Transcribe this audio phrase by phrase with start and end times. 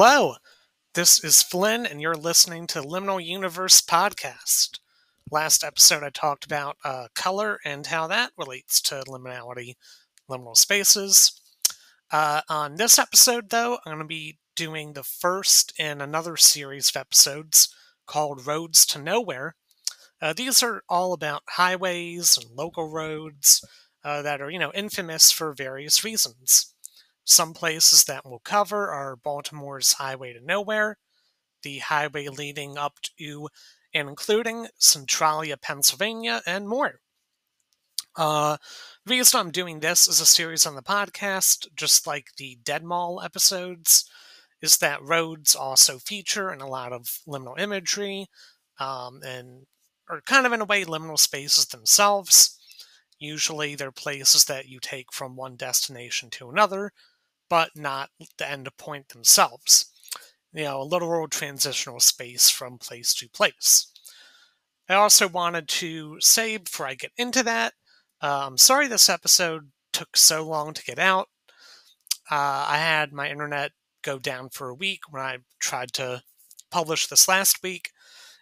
[0.00, 0.36] Hello,
[0.94, 4.78] this is Flynn, and you're listening to Liminal Universe Podcast.
[5.28, 9.74] Last episode, I talked about uh, color and how that relates to liminality,
[10.30, 11.42] liminal spaces.
[12.12, 16.90] Uh, on this episode, though, I'm going to be doing the first in another series
[16.90, 17.68] of episodes
[18.06, 19.56] called Roads to Nowhere.
[20.22, 23.66] Uh, these are all about highways and local roads
[24.04, 26.72] uh, that are, you know, infamous for various reasons.
[27.28, 30.96] Some places that we'll cover are Baltimore's Highway to Nowhere,
[31.62, 33.50] the highway leading up to
[33.92, 37.00] and including Centralia, Pennsylvania, and more.
[38.16, 38.56] Uh,
[39.04, 42.82] the reason I'm doing this as a series on the podcast, just like the Dead
[42.82, 44.08] Mall episodes,
[44.62, 48.28] is that roads also feature in a lot of liminal imagery
[48.80, 49.66] um, and
[50.08, 52.58] are kind of in a way liminal spaces themselves.
[53.18, 56.92] Usually they're places that you take from one destination to another,
[57.48, 59.92] but not the end point themselves.
[60.52, 63.90] You know, a literal transitional space from place to place.
[64.88, 67.74] I also wanted to say before I get into that,
[68.22, 71.28] uh, I'm sorry this episode took so long to get out.
[72.30, 73.72] Uh, I had my internet
[74.02, 76.22] go down for a week when I tried to
[76.70, 77.90] publish this last week,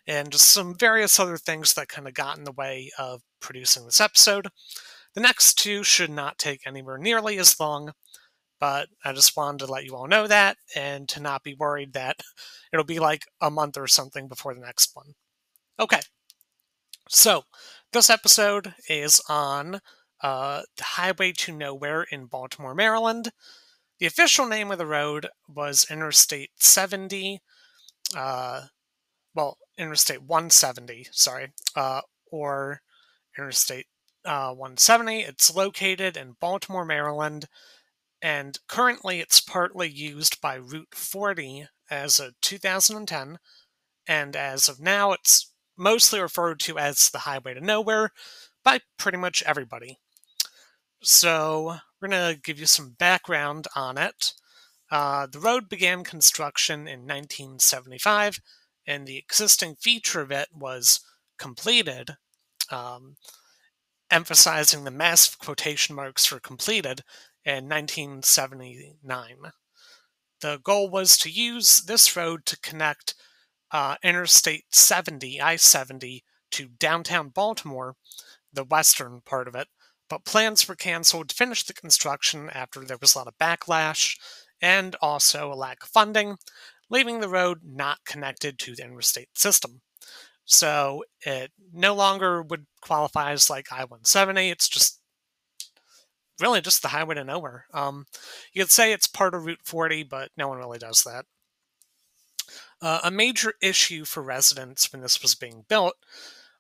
[0.07, 3.84] and just some various other things that kind of got in the way of producing
[3.84, 4.49] this episode.
[5.15, 7.93] The next two should not take anywhere nearly as long,
[8.59, 11.93] but I just wanted to let you all know that and to not be worried
[11.93, 12.21] that
[12.73, 15.15] it'll be like a month or something before the next one.
[15.79, 16.01] Okay,
[17.09, 17.45] so
[17.93, 19.81] this episode is on
[20.23, 23.31] uh, the Highway to Nowhere in Baltimore, Maryland.
[23.99, 27.41] The official name of the road was Interstate 70,
[28.17, 28.62] uh,
[29.34, 32.81] well, Interstate 170, sorry, uh, or
[33.39, 33.87] Interstate
[34.25, 35.21] uh, 170.
[35.21, 37.47] It's located in Baltimore, Maryland,
[38.27, 43.38] and currently it's partly used by Route 40 as of 2010,
[44.09, 48.10] and as of now, it's mostly referred to as the Highway to Nowhere
[48.65, 50.00] by pretty much everybody.
[51.04, 54.32] So, we're going to give you some background on it.
[54.91, 58.41] Uh, the road began construction in 1975,
[58.88, 60.98] and the existing feature of it was
[61.38, 62.16] completed,
[62.72, 63.19] um,
[64.10, 67.04] emphasizing the massive quotation marks for completed
[67.47, 69.37] in 1979.
[70.41, 73.15] The goal was to use this road to connect
[73.71, 77.95] uh, Interstate 70, I 70, to downtown Baltimore,
[78.53, 79.69] the western part of it,
[80.11, 84.17] but plans were canceled to finish the construction after there was a lot of backlash
[84.61, 86.37] and also a lack of funding,
[86.91, 89.83] leaving the road not connected to the interstate system.
[90.45, 95.01] So it no longer would qualify as like I 170, it's just
[96.41, 97.66] really just the highway to nowhere.
[97.72, 98.06] Um,
[98.52, 101.24] you could say it's part of Route 40, but no one really does that.
[102.80, 105.94] Uh, a major issue for residents when this was being built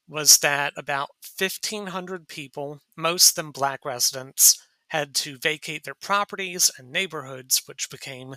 [0.08, 6.70] was that about 1,500 people, most of them black residents, had to vacate their properties
[6.78, 8.36] and neighborhoods, which became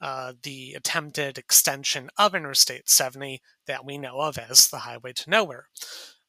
[0.00, 5.30] uh, the attempted extension of Interstate 70 that we know of as the Highway to
[5.30, 5.66] Nowhere.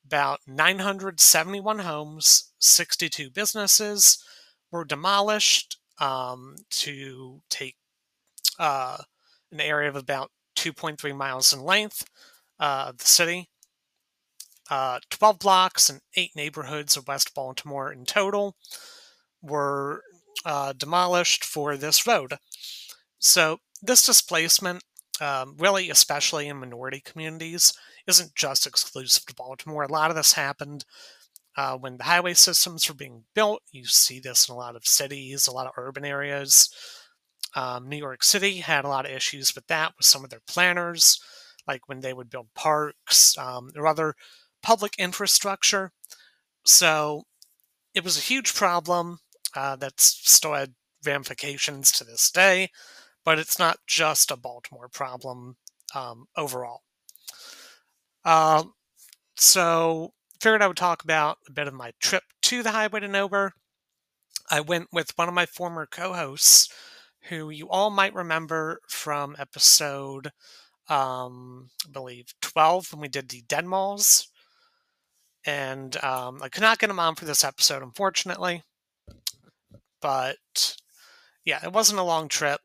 [0.06, 4.24] About 971 homes, 62 businesses,
[4.72, 7.76] were demolished um, to take
[8.58, 8.98] uh,
[9.52, 12.06] an area of about 2.3 miles in length
[12.60, 13.50] uh, of the city.
[14.70, 18.56] Uh, 12 blocks and eight neighborhoods of West Baltimore in total
[19.42, 20.04] were
[20.46, 22.38] uh, demolished for this road.
[23.18, 24.84] So, this displacement,
[25.22, 27.74] um, really, especially in minority communities,
[28.08, 29.84] isn't just exclusive to Baltimore.
[29.84, 30.86] A lot of this happened
[31.60, 34.86] uh, when the highway systems were being built, you see this in a lot of
[34.86, 36.70] cities, a lot of urban areas.
[37.54, 40.40] Um, New York City had a lot of issues with that with some of their
[40.48, 41.20] planners,
[41.68, 44.14] like when they would build parks um, or other
[44.64, 45.92] public infrastructure.
[46.64, 47.24] So
[47.94, 49.18] it was a huge problem
[49.54, 52.70] uh, that's still had ramifications to this day,
[53.26, 55.58] but it's not just a Baltimore problem
[55.94, 56.84] um, overall.
[58.24, 58.64] Uh,
[59.36, 63.08] so figured I would talk about a bit of my trip to the Highway to
[63.08, 63.54] Nowhere.
[64.50, 66.74] I went with one of my former co hosts,
[67.30, 70.32] who you all might remember from episode,
[70.88, 74.30] um, I believe, 12 when we did the Dead Malls.
[75.46, 78.64] And um, I could not get him on for this episode, unfortunately.
[80.02, 80.78] But
[81.46, 82.62] yeah, it wasn't a long trip.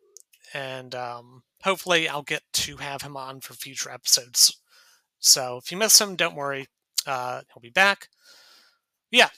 [0.53, 4.61] And um, hopefully, I'll get to have him on for future episodes.
[5.19, 6.67] So if you miss him, don't worry.
[7.07, 8.09] Uh, he'll be back.
[9.11, 9.31] Yeah,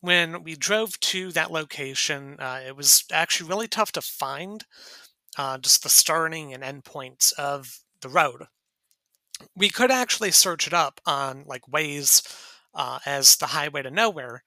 [0.00, 4.66] when we drove to that location, uh, it was actually really tough to find.
[5.38, 8.48] uh, just the starting and end points of the road.
[9.54, 12.22] We could actually search it up on like Waze
[12.74, 14.42] uh, as the highway to nowhere,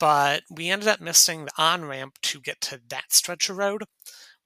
[0.00, 3.84] but we ended up missing the on ramp to get to that stretch of road.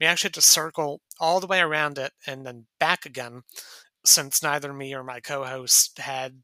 [0.01, 3.43] We actually had to circle all the way around it and then back again,
[4.05, 6.43] since neither me or my co-host had,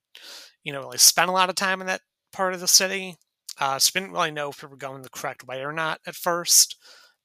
[0.64, 2.00] you know, really spent a lot of time in that
[2.32, 3.16] part of the city.
[3.60, 6.00] Uh, so we didn't really know if we were going the correct way or not
[6.06, 6.76] at first.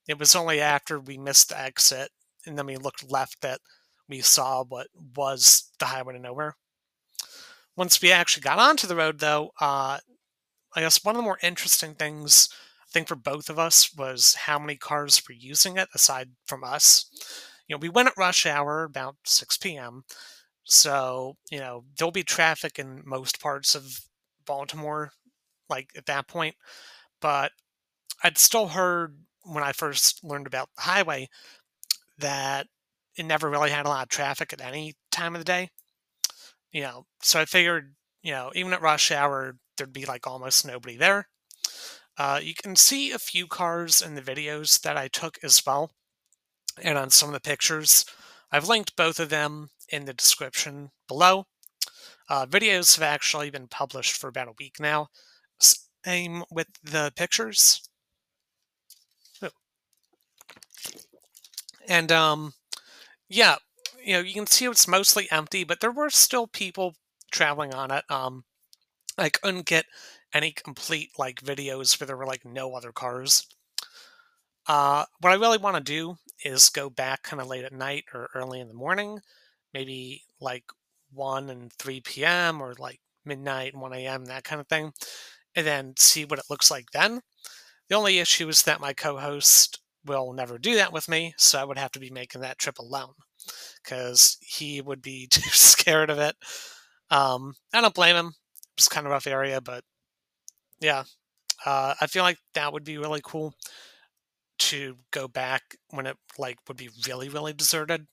[0.07, 2.12] It was only after we missed the exit
[2.45, 3.59] and then we looked left that
[4.07, 6.56] we saw what was the highway to nowhere.
[7.75, 10.00] Once we actually got onto the road, though, uh,
[10.75, 12.50] I guess one of the more interesting things
[12.81, 16.63] I think for both of us was how many cars were using it aside from
[16.63, 17.06] us.
[17.68, 20.03] You know, we went at rush hour about 6 p.m.
[20.69, 24.01] So, you know, there'll be traffic in most parts of
[24.45, 25.12] Baltimore,
[25.68, 26.56] like at that point.
[27.19, 27.51] But
[28.24, 31.30] I'd still heard when I first learned about the highway
[32.19, 32.68] that
[33.18, 35.69] it never really had a lot of traffic at any time of the day.
[36.71, 40.68] You know, so I figured, you know, even at rush hour, there'd be like almost
[40.68, 41.27] nobody there.
[42.16, 45.92] Uh, you can see a few cars in the videos that I took as well,
[46.81, 48.06] and on some of the pictures.
[48.51, 51.45] I've linked both of them in the description below.
[52.29, 55.07] Uh, videos have actually been published for about a week now.
[56.05, 57.89] Same with the pictures.
[59.41, 59.49] Oh.
[61.87, 62.53] And um,
[63.27, 63.55] yeah,
[64.03, 66.95] you know, you can see it's mostly empty, but there were still people
[67.31, 68.03] traveling on it.
[68.09, 68.43] Um,
[69.17, 69.85] I couldn't get
[70.33, 73.45] any complete like videos where there were like no other cars.
[74.67, 78.06] Uh, what I really want to do is go back kind of late at night
[78.13, 79.19] or early in the morning,
[79.74, 80.63] maybe like
[81.13, 82.62] 1 and 3 p.m.
[82.62, 84.91] or like midnight and 1 a.m., that kind of thing,
[85.56, 87.21] and then see what it looks like then.
[87.89, 91.59] The only issue is that my co host will never do that with me, so
[91.59, 93.13] I would have to be making that trip alone
[93.83, 96.35] because he would be too scared of it.
[97.12, 98.33] Um, I don't blame him.
[98.77, 99.83] It's kind of rough area, but
[100.80, 101.03] yeah,
[101.65, 103.53] uh, I feel like that would be really cool
[104.59, 108.07] to go back when it like would be really really deserted.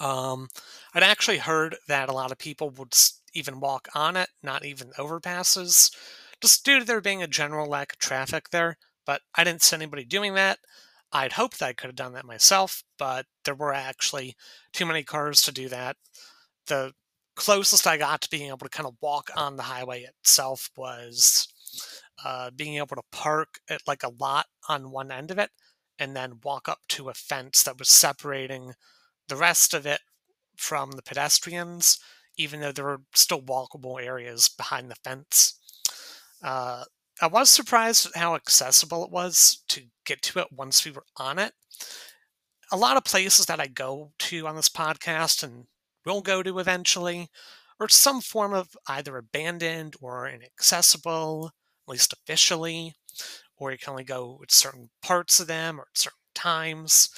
[0.00, 0.48] Um,
[0.94, 2.94] I'd actually heard that a lot of people would
[3.34, 5.94] even walk on it, not even overpasses,
[6.40, 8.76] just due to there being a general lack of traffic there.
[9.06, 10.58] But I didn't see anybody doing that.
[11.12, 14.34] I'd hoped that I could have done that myself, but there were actually
[14.72, 15.96] too many cars to do that.
[16.66, 16.94] The
[17.36, 21.48] closest I got to being able to kind of walk on the highway itself was
[22.24, 25.50] uh, being able to park at like a lot on one end of it
[25.98, 28.72] and then walk up to a fence that was separating
[29.28, 30.00] the rest of it
[30.56, 31.98] from the pedestrians,
[32.36, 35.58] even though there were still walkable areas behind the fence.
[36.42, 36.84] Uh,
[37.20, 41.04] I was surprised at how accessible it was to get to it once we were
[41.16, 41.52] on it.
[42.70, 45.66] A lot of places that I go to on this podcast and
[46.04, 47.28] will go to eventually,
[47.78, 51.52] are some form of either abandoned or inaccessible,
[51.92, 52.94] least officially,
[53.56, 57.10] or you can only go at certain parts of them or at certain times.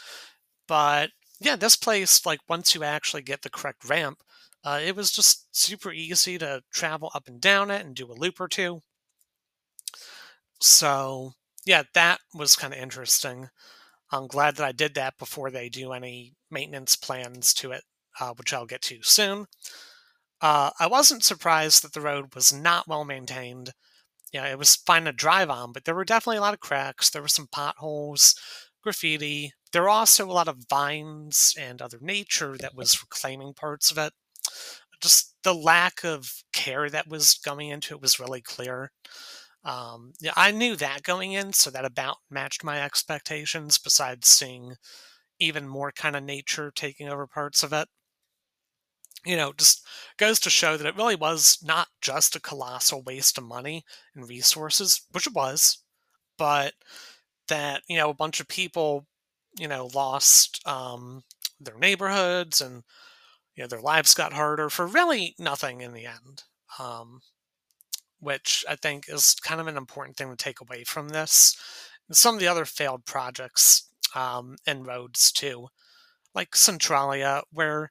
[0.69, 1.11] But
[1.41, 4.19] yeah, this place, like once you actually get the correct ramp,
[4.65, 8.15] uh, it was just super easy to travel up and down it and do a
[8.15, 8.81] loop or two.
[10.61, 11.33] So
[11.65, 13.49] yeah, that was kind of interesting.
[14.13, 17.85] I'm glad that I did that before they do any maintenance plans to it
[18.21, 19.47] uh, which I'll get to soon.
[20.41, 23.73] Uh, I wasn't surprised that the road was not well maintained.
[24.35, 27.09] Yeah, it was fine to drive on, but there were definitely a lot of cracks.
[27.11, 28.35] There were some potholes,
[28.83, 29.53] graffiti.
[29.73, 33.99] There were also a lot of vines and other nature that was reclaiming parts of
[33.99, 34.13] it.
[35.01, 38.93] Just the lack of care that was going into it was really clear.
[39.65, 43.79] Um, yeah, I knew that going in, so that about matched my expectations.
[43.79, 44.77] Besides seeing
[45.41, 47.89] even more kind of nature taking over parts of it
[49.25, 49.85] you know, just
[50.17, 54.29] goes to show that it really was not just a colossal waste of money and
[54.29, 55.79] resources, which it was,
[56.39, 56.75] but
[57.49, 59.07] that, you know, a bunch of people,
[59.59, 61.23] you know, lost um,
[61.61, 62.83] their neighborhoods and,
[63.57, 66.43] you know, their lives got harder for really nothing in the end.
[66.79, 67.21] Um,
[68.25, 71.57] which I think is kind of an important thing to take away from this.
[72.09, 75.69] And some of the other failed projects um, and roads too,
[76.35, 77.91] like Centralia, where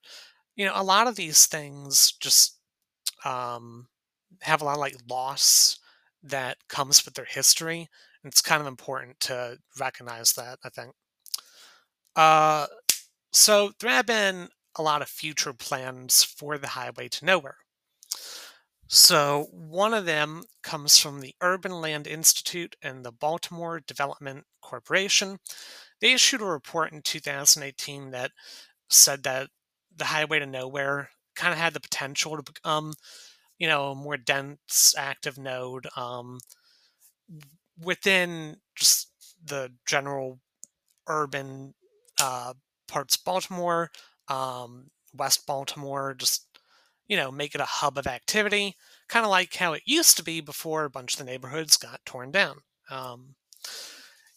[0.56, 2.58] you know, a lot of these things just
[3.26, 3.88] um,
[4.42, 5.80] have a lot of like loss
[6.24, 7.88] that comes with their history.
[8.24, 10.94] And it's kind of important to recognize that, I think.
[12.16, 12.68] Uh,
[13.32, 17.58] so there have been a lot of future plans for the highway to nowhere.
[18.88, 25.40] So one of them comes from the Urban Land Institute and the Baltimore Development Corporation.
[26.00, 28.32] they issued a report in 2018 that
[28.90, 29.50] said that
[29.98, 32.94] the highway to nowhere kind of had the potential to become,
[33.58, 36.40] you know, a more dense active node um,
[37.82, 39.10] within just
[39.44, 40.40] the general
[41.08, 41.74] urban
[42.22, 42.54] uh,
[42.88, 43.92] parts of Baltimore,
[44.28, 46.48] um, West Baltimore, just
[47.08, 48.76] you know, make it a hub of activity,
[49.08, 52.00] kind of like how it used to be before a bunch of the neighborhoods got
[52.06, 52.58] torn down.
[52.90, 53.36] Um,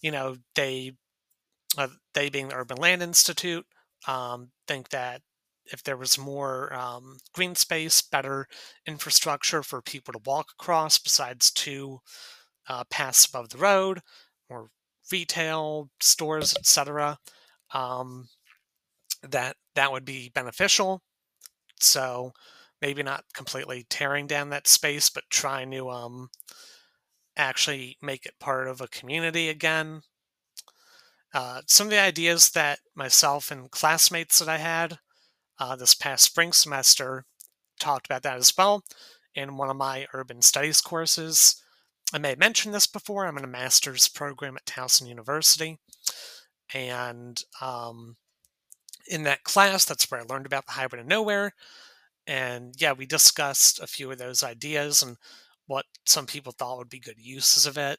[0.00, 0.92] you know, they,
[1.78, 3.64] uh, they being the Urban Land Institute,
[4.08, 5.22] um, think that
[5.72, 8.46] if there was more um, green space, better
[8.86, 12.00] infrastructure for people to walk across besides two
[12.68, 14.00] uh, paths above the road,
[14.50, 14.70] more
[15.10, 17.18] retail stores, etc.,
[17.74, 18.28] um,
[19.22, 21.02] that that would be beneficial.
[21.80, 22.32] So
[22.80, 26.28] maybe not completely tearing down that space, but trying to um,
[27.36, 30.02] actually make it part of a community again.
[31.34, 34.98] Uh, some of the ideas that myself and classmates that I had
[35.58, 37.24] uh, this past spring semester
[37.78, 38.82] talked about that as well
[39.34, 41.62] in one of my urban studies courses.
[42.12, 43.26] I may have mentioned this before.
[43.26, 45.78] I'm in a master's program at Towson University.
[46.72, 48.16] And um,
[49.08, 51.52] in that class, that's where I learned about the highway to nowhere.
[52.26, 55.16] And yeah, we discussed a few of those ideas and
[55.66, 57.98] what some people thought would be good uses of it.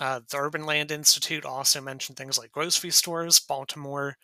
[0.00, 3.38] Uh, the Urban Land Institute also mentioned things like grocery stores.
[3.38, 4.16] Baltimore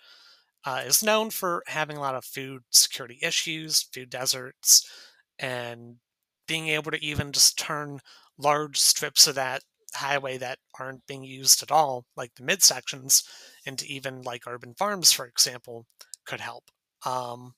[0.64, 4.88] uh, is known for having a lot of food security issues, food deserts,
[5.38, 5.96] and
[6.46, 8.00] being able to even just turn
[8.38, 9.62] large strips of that
[9.94, 13.24] highway that aren't being used at all, like the midsections,
[13.64, 15.86] into even like urban farms, for example,
[16.26, 16.64] could help.
[17.04, 17.54] Um,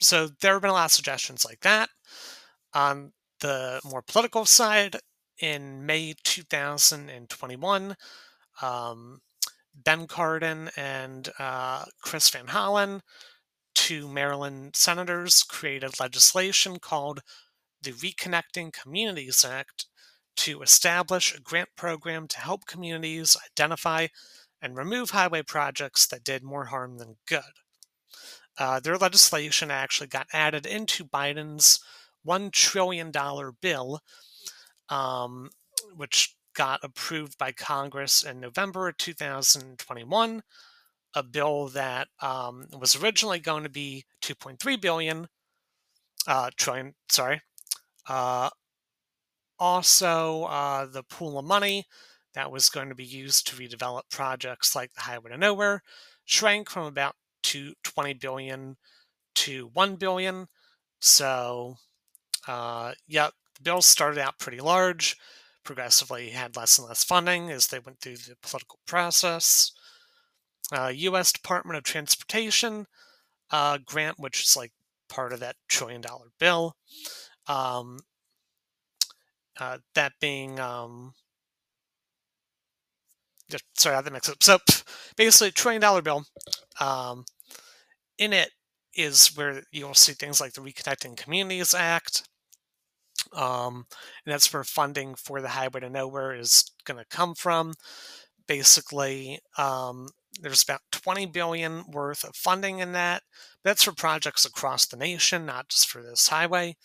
[0.00, 1.88] so there have been a lot of suggestions like that.
[2.74, 4.96] On the more political side,
[5.40, 7.96] in May 2021,
[8.62, 9.20] um,
[9.76, 13.00] Ben Cardin and uh, Chris Van Hollen,
[13.74, 17.20] two Maryland senators, created legislation called
[17.82, 19.86] the Reconnecting Communities Act
[20.38, 24.06] to establish a grant program to help communities identify
[24.60, 27.42] and remove highway projects that did more harm than good.
[28.58, 31.80] Uh, their legislation actually got added into Biden's
[32.26, 33.12] $1 trillion
[33.60, 34.00] bill,
[34.88, 35.50] um,
[35.94, 40.42] which got approved by Congress in November 2021.
[41.14, 45.28] A bill that um, was originally going to be 2.3 billion
[46.26, 46.94] uh, trillion.
[47.08, 47.40] Sorry.
[48.08, 48.50] Uh,
[49.58, 51.86] also, uh, the pool of money
[52.34, 55.82] that was going to be used to redevelop projects like the Highway to Nowhere
[56.24, 58.76] shrank from about to 20 billion
[59.36, 60.48] to 1 billion.
[61.00, 61.76] So,
[62.48, 65.16] uh, yep, the bill started out pretty large
[65.66, 69.72] progressively had less and less funding as they went through the political process.
[70.72, 71.32] Uh, U.S.
[71.32, 72.86] Department of Transportation
[73.50, 74.72] uh, grant, which is like
[75.08, 76.76] part of that trillion dollar bill.
[77.46, 77.98] Um,
[79.60, 81.14] uh, that being, um,
[83.74, 84.42] sorry, I had that makes up.
[84.42, 84.58] So
[85.16, 86.24] basically, trillion dollar bill.
[86.80, 87.24] Um,
[88.18, 88.50] in it
[88.94, 92.28] is where you'll see things like the Reconnecting Communities Act,
[93.32, 93.86] um,
[94.24, 97.74] and that's where funding for the highway to nowhere is going to come from.
[98.46, 100.08] Basically, um,
[100.40, 103.22] there's about 20 billion worth of funding in that.
[103.64, 106.76] That's for projects across the nation, not just for this highway.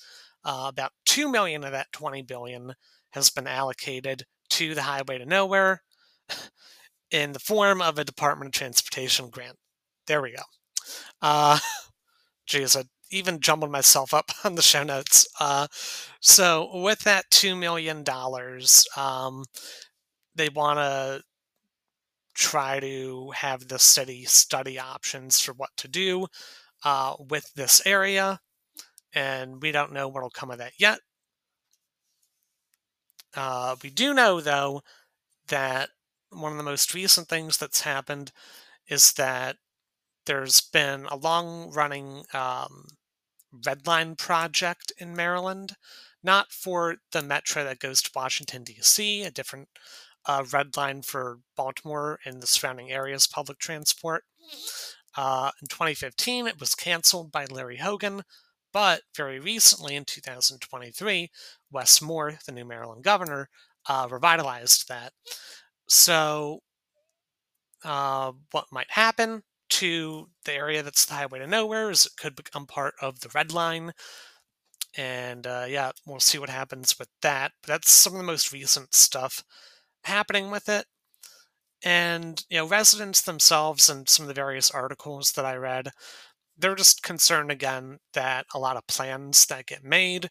[0.43, 2.73] Uh, about 2 million of that 20 billion
[3.11, 5.83] has been allocated to the highway to nowhere
[7.11, 9.57] in the form of a Department of Transportation grant.
[10.07, 10.43] There we go.
[11.21, 11.59] Uh,
[12.47, 15.27] geez, I even jumbled myself up on the show notes.
[15.39, 15.67] Uh,
[16.19, 19.45] so with that two million dollars, um,
[20.35, 21.23] they want to
[22.33, 26.27] try to have the city study options for what to do
[26.83, 28.39] uh, with this area,
[29.13, 30.99] and we don't know what'll come of that yet.
[33.35, 34.81] Uh, we do know, though,
[35.47, 35.89] that
[36.31, 38.31] one of the most recent things that's happened
[38.87, 39.57] is that
[40.25, 42.85] there's been a long running um,
[43.65, 45.75] Red Line project in Maryland,
[46.23, 49.69] not for the metro that goes to Washington, D.C., a different
[50.25, 54.23] uh, red line for Baltimore and the surrounding areas public transport.
[55.17, 58.23] Uh, in 2015, it was canceled by Larry Hogan,
[58.71, 61.29] but very recently in 2023,
[61.71, 63.49] Wes Moore, the new Maryland governor,
[63.89, 65.11] uh, revitalized that.
[65.87, 66.59] So,
[67.83, 72.35] uh, what might happen to the area that's the highway to nowhere is it could
[72.35, 73.91] become part of the red line.
[74.97, 78.51] And uh, yeah we'll see what happens with that but that's some of the most
[78.51, 79.43] recent stuff
[80.03, 80.85] happening with it.
[81.83, 85.89] And, you know, residents themselves and some of the various articles that I read,
[86.57, 90.29] they're just concerned again that a lot of plans that get made,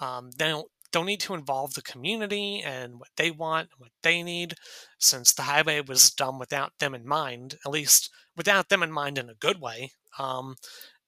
[0.00, 3.90] um, they don't don't need to involve the community and what they want and what
[4.02, 4.54] they need,
[4.98, 9.18] since the highway was done without them in mind, at least without them in mind
[9.18, 10.54] in a good way, um,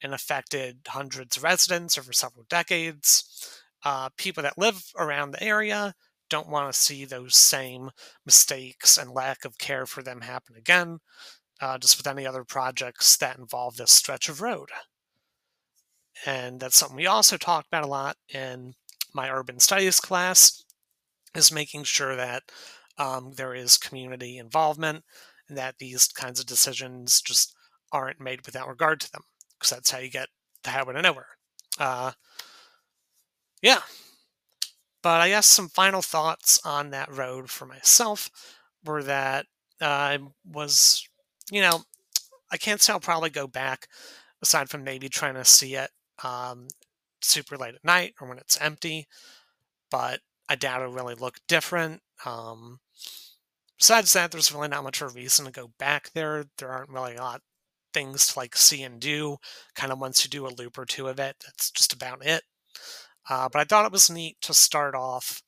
[0.02, 3.62] and affected hundreds of residents over several decades.
[3.82, 5.94] Uh, people that live around the area
[6.28, 7.88] don't want to see those same
[8.26, 10.98] mistakes and lack of care for them happen again,
[11.62, 14.68] uh, just with any other projects that involve this stretch of road.
[16.26, 18.74] And that's something we also talked about a lot in
[19.14, 20.64] my urban studies class,
[21.34, 22.42] is making sure that
[22.98, 25.04] um, there is community involvement
[25.48, 27.54] and that these kinds of decisions just
[27.92, 29.22] aren't made without regard to them,
[29.58, 30.28] because that's how you get
[30.64, 31.28] the highway to nowhere.
[31.78, 32.12] Uh,
[33.62, 33.80] yeah,
[35.02, 38.30] but I guess some final thoughts on that road for myself
[38.84, 39.46] were that
[39.80, 41.06] I was,
[41.50, 41.82] you know,
[42.50, 43.88] I can't say I'll probably go back
[44.42, 45.90] aside from maybe trying to see it
[46.24, 46.68] um,
[47.22, 49.08] super late at night or when it's empty,
[49.90, 52.00] but I doubt it'll really look different.
[52.24, 52.80] Um,
[53.78, 56.46] besides that, there's really not much of a reason to go back there.
[56.58, 57.42] There aren't really a lot
[57.94, 59.36] things to like see and do.
[59.74, 62.42] Kind of once you do a loop or two of it, that's just about it.
[63.28, 65.42] Uh, but I thought it was neat to start off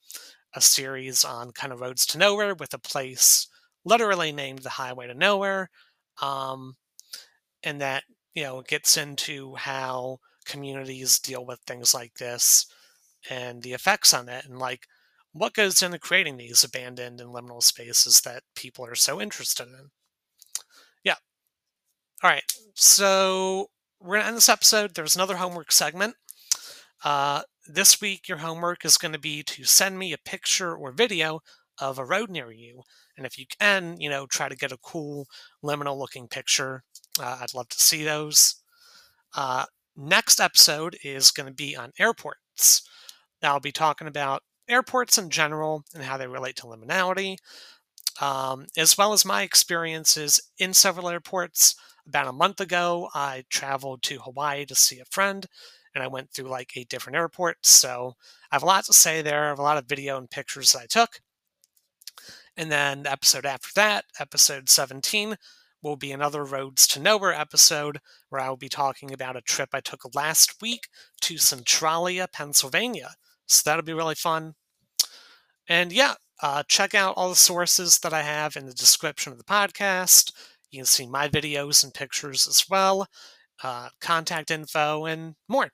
[0.54, 3.46] a series on kind of roads to nowhere with a place
[3.84, 5.70] literally named the Highway to Nowhere.
[6.20, 6.76] Um,
[7.62, 12.66] and that, you know, gets into how communities deal with things like this
[13.28, 14.86] and the effects on it and like
[15.32, 19.90] what goes into creating these abandoned and liminal spaces that people are so interested in.
[21.04, 21.16] Yeah.
[22.22, 22.52] All right.
[22.74, 23.70] So
[24.00, 24.94] we're going to end this episode.
[24.94, 26.16] There's another homework segment.
[27.04, 30.90] Uh, this week, your homework is going to be to send me a picture or
[30.90, 31.40] video
[31.78, 32.82] of a road near you.
[33.16, 35.26] And if you can, you know, try to get a cool
[35.62, 36.82] liminal looking picture.
[37.20, 38.56] Uh, I'd love to see those.
[39.36, 42.82] Uh, next episode is going to be on airports.
[43.42, 47.36] I'll be talking about airports in general and how they relate to liminality,
[48.20, 51.74] um, as well as my experiences in several airports.
[52.06, 55.46] About a month ago, I traveled to Hawaii to see a friend,
[55.94, 57.70] and I went through like eight different airports.
[57.70, 58.14] So
[58.50, 59.46] I have a lot to say there.
[59.46, 61.20] I have a lot of video and pictures that I took.
[62.56, 65.36] And then the episode after that, episode 17,
[65.82, 69.70] will be another Roads to Nowhere episode where I will be talking about a trip
[69.72, 70.88] I took last week
[71.22, 73.14] to Centralia, Pennsylvania.
[73.46, 74.54] So that'll be really fun.
[75.68, 79.38] And yeah, uh, check out all the sources that I have in the description of
[79.38, 80.32] the podcast.
[80.70, 83.06] You can see my videos and pictures as well,
[83.62, 85.70] uh, contact info, and more.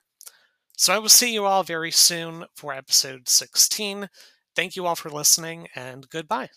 [0.77, 4.09] So I will see you all very soon for episode 16.
[4.55, 6.49] Thank you all for listening, and goodbye.